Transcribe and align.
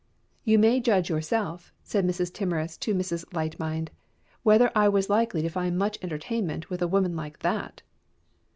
"You 0.43 0.57
may 0.57 0.79
judge 0.79 1.09
yourself," 1.11 1.71
said 1.83 2.07
Mrs. 2.07 2.33
Timorous 2.33 2.75
to 2.77 2.95
Mrs. 2.95 3.23
Light 3.35 3.59
mind, 3.59 3.91
"whether 4.41 4.71
I 4.75 4.89
was 4.89 5.11
likely 5.11 5.43
to 5.43 5.49
find 5.49 5.77
much 5.77 5.99
entertainment 6.01 6.71
with 6.71 6.81
a 6.81 6.87
woman 6.87 7.15
like 7.15 7.37
that!" 7.41 7.83